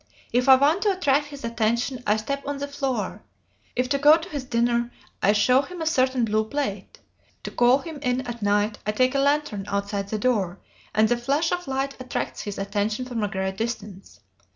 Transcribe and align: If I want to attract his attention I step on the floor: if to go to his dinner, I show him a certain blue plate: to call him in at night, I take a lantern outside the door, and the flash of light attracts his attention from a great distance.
If 0.33 0.49
I 0.49 0.55
want 0.55 0.81
to 0.81 0.97
attract 0.97 1.27
his 1.27 1.43
attention 1.45 2.01
I 2.07 2.17
step 2.17 2.41
on 2.47 2.57
the 2.57 2.67
floor: 2.67 3.21
if 3.75 3.87
to 3.89 3.99
go 3.99 4.17
to 4.17 4.29
his 4.29 4.43
dinner, 4.45 4.91
I 5.21 5.31
show 5.31 5.61
him 5.61 5.79
a 5.79 5.85
certain 5.85 6.25
blue 6.25 6.43
plate: 6.45 6.97
to 7.43 7.51
call 7.51 7.77
him 7.77 7.99
in 8.01 8.21
at 8.21 8.41
night, 8.41 8.79
I 8.83 8.93
take 8.93 9.13
a 9.13 9.19
lantern 9.19 9.65
outside 9.67 10.07
the 10.09 10.17
door, 10.17 10.57
and 10.95 11.07
the 11.07 11.17
flash 11.17 11.51
of 11.51 11.67
light 11.67 11.97
attracts 12.01 12.41
his 12.41 12.57
attention 12.57 13.05
from 13.05 13.21
a 13.21 13.27
great 13.27 13.57
distance. 13.57 14.19